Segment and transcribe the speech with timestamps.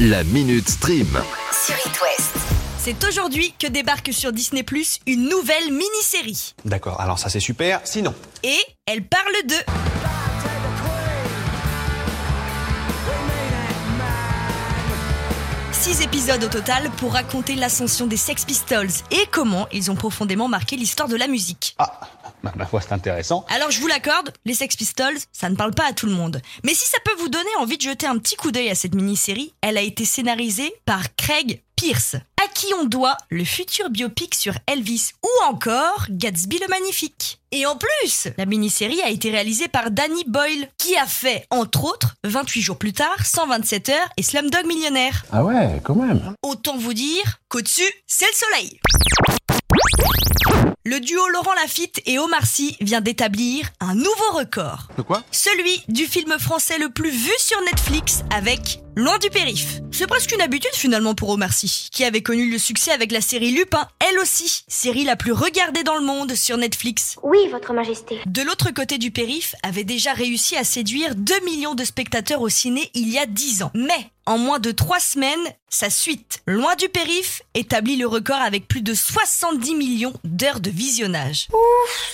[0.00, 1.08] La Minute Stream.
[1.66, 2.36] sur It West.
[2.78, 6.54] C'est aujourd'hui que débarque sur Disney Plus une nouvelle mini-série.
[6.64, 7.80] D'accord, alors ça c'est super.
[7.84, 9.54] Sinon, Et elle parle de.
[15.72, 20.48] Six épisodes au total pour raconter l'ascension des Sex Pistols et comment ils ont profondément
[20.48, 21.76] marqué l'histoire de la musique.
[21.78, 22.00] ah,
[22.42, 23.44] ma, ma foi c'est intéressant.
[23.48, 26.40] Alors je vous l'accorde, les Sex Pistols, ça ne parle pas à tout le monde.
[26.64, 28.94] Mais si ça peut vous donner envie de jeter un petit coup d'œil à cette
[28.94, 34.34] mini-série, elle a été scénarisée par Craig Pierce, à qui on doit le futur biopic
[34.34, 37.38] sur Elvis ou encore Gatsby le Magnifique.
[37.52, 41.84] Et en plus, la mini-série a été réalisée par Danny Boyle, qui a fait, entre
[41.84, 45.24] autres, 28 jours plus tard, 127 heures et Slumdog Millionnaire.
[45.30, 46.34] Ah ouais, quand même.
[46.42, 48.80] Autant vous dire qu'au-dessus, c'est le soleil.
[50.90, 54.88] Le duo Laurent Lafitte et Omar Sy vient d'établir un nouveau record.
[54.96, 55.22] De quoi?
[55.30, 59.78] Celui du film français le plus vu sur Netflix avec Loin du périph.
[59.92, 63.20] C'est presque une habitude finalement pour Omar Sy, qui avait connu le succès avec la
[63.20, 67.14] série Lupin, elle aussi, série la plus regardée dans le monde sur Netflix.
[67.22, 68.18] Oui, Votre Majesté.
[68.26, 72.48] De l'autre côté du périph, avait déjà réussi à séduire 2 millions de spectateurs au
[72.48, 73.70] ciné il y a 10 ans.
[73.72, 78.66] Mais, en moins de 3 semaines, sa suite, Loin du périph, établit le record avec
[78.66, 81.48] plus de 70 millions d'heures de visionnage.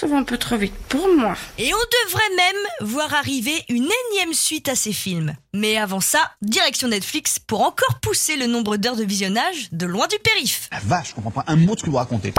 [0.01, 1.37] Ça va un peu trop vite pour moi.
[1.59, 5.37] Et on devrait même voir arriver une énième suite à ces films.
[5.53, 6.33] Mais avant ça,
[6.75, 10.69] direction Netflix pour encore pousser le nombre d'heures de visionnage de Loin du périph.
[10.73, 12.33] La vache, je comprends pas un mot de ce que vous racontez.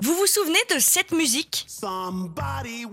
[0.00, 1.66] Vous vous souvenez de cette musique?
[1.68, 2.86] Somebody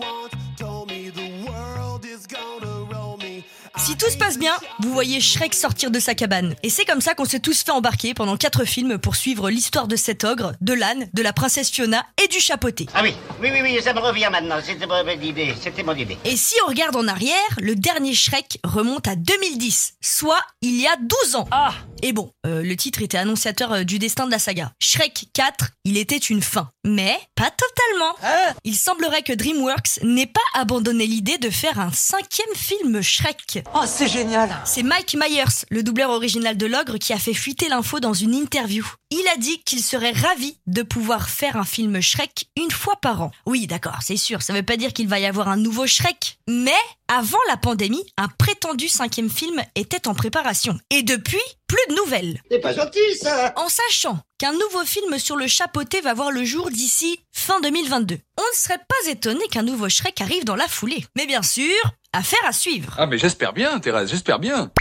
[3.85, 6.55] Si tout se passe bien, vous voyez Shrek sortir de sa cabane.
[6.63, 9.87] Et c'est comme ça qu'on s'est tous fait embarquer pendant quatre films pour suivre l'histoire
[9.87, 12.87] de cet ogre, de l'âne, de la princesse Fiona et du chapeauté.
[12.95, 13.13] Ah oui,
[13.43, 14.55] oui, oui, oui, ça me revient maintenant.
[14.63, 15.53] C'était mon idée.
[15.61, 16.17] C'était mon idée.
[16.25, 20.87] Et si on regarde en arrière, le dernier Shrek remonte à 2010, soit il y
[20.87, 21.47] a 12 ans.
[21.51, 24.71] Ah Et bon, euh, le titre était annonciateur euh, du destin de la saga.
[24.79, 26.69] Shrek 4, il était une fin.
[26.83, 28.15] Mais pas totalement.
[28.63, 33.63] Il semblerait que DreamWorks n'ait pas abandonné l'idée de faire un cinquième film Shrek.
[33.73, 37.69] Oh, c'est génial C'est Mike Myers, le doubleur original de l'ogre, qui a fait fuiter
[37.69, 38.85] l'info dans une interview.
[39.17, 43.21] Il a dit qu'il serait ravi de pouvoir faire un film Shrek une fois par
[43.21, 43.31] an.
[43.45, 46.37] Oui, d'accord, c'est sûr, ça veut pas dire qu'il va y avoir un nouveau Shrek.
[46.49, 46.73] Mais,
[47.07, 50.77] avant la pandémie, un prétendu cinquième film était en préparation.
[50.89, 52.41] Et depuis, plus de nouvelles.
[52.51, 53.53] C'est pas gentil, ça.
[53.55, 58.17] En sachant qu'un nouveau film sur le chapeauté va voir le jour d'ici fin 2022.
[58.37, 61.05] On ne serait pas étonné qu'un nouveau Shrek arrive dans la foulée.
[61.15, 61.71] Mais bien sûr,
[62.11, 62.93] affaire à suivre.
[62.97, 64.73] Ah mais j'espère bien, Thérèse, j'espère bien.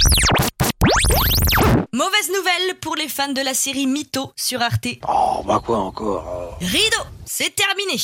[1.94, 4.88] Mauvaise nouvelle pour les fans de la série Mytho sur Arte.
[5.09, 7.94] Oh, bah quoi encore Rideau, c'est terminé.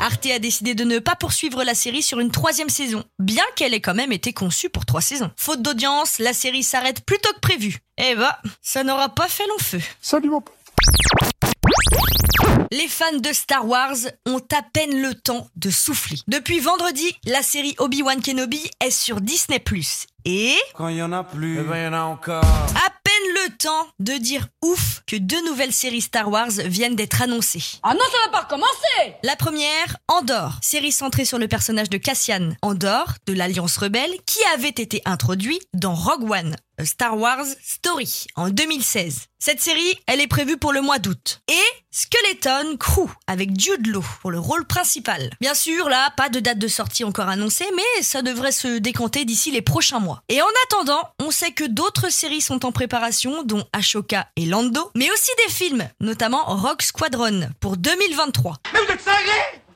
[0.00, 3.72] Arte a décidé de ne pas poursuivre la série sur une troisième saison, bien qu'elle
[3.72, 5.30] ait quand même été conçue pour trois saisons.
[5.36, 7.78] Faute d'audience, la série s'arrête plus tôt que prévu.
[7.98, 9.80] Eh bah, ça n'aura pas fait long feu.
[10.02, 10.42] Salut mon
[12.72, 13.94] Les fans de Star Wars
[14.26, 16.18] ont à peine le temps de souffler.
[16.26, 19.62] Depuis vendredi, la série Obi-Wan Kenobi est sur Disney+.
[20.24, 22.42] Et Quand il y en a plus, Eh ben, ben, y en a encore.
[22.44, 22.90] à
[23.50, 27.78] temps de dire ouf que deux nouvelles séries Star Wars viennent d'être annoncées.
[27.82, 29.14] Ah non, ça va pas recommencer!
[29.22, 34.38] La première, Andor, série centrée sur le personnage de Cassian, Andor, de l'Alliance Rebelle, qui
[34.54, 39.26] avait été introduit dans Rogue One, Star Wars Story, en 2016.
[39.38, 41.40] Cette série, elle est prévue pour le mois d'août.
[41.48, 45.30] Et Skeleton Crew, avec Jude Law pour le rôle principal.
[45.40, 49.24] Bien sûr, là, pas de date de sortie encore annoncée, mais ça devrait se décanter
[49.24, 50.22] d'ici les prochains mois.
[50.28, 54.90] Et en attendant, on sait que d'autres séries sont en préparation, dont Ashoka et Lando,
[54.94, 58.58] mais aussi des films, notamment Rock Squadron, pour 2023.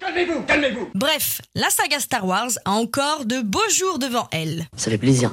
[0.01, 4.67] Calmez-vous, calmez-vous Bref, la saga Star Wars a encore de beaux jours devant elle.
[4.77, 5.33] Ça fait plaisir.